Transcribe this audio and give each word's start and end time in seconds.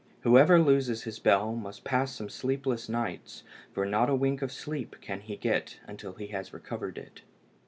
Whoever 0.21 0.59
loses 0.59 1.03
his 1.03 1.19
bell 1.19 1.53
must 1.55 1.83
pass 1.83 2.11
some 2.15 2.27
sleepless 2.27 2.89
nights, 2.89 3.43
for 3.71 3.85
not 3.85 4.09
a 4.09 4.15
wink 4.15 4.41
of 4.41 4.51
sleep 4.51 4.95
can 4.99 5.19
he 5.19 5.35
get 5.35 5.79
till 5.97 6.13
he 6.13 6.25
has 6.33 6.51
recovered 6.55 6.97
it. 6.97 7.21